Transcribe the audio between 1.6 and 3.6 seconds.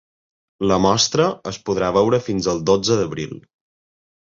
podrà veure fins el dotze d’abril.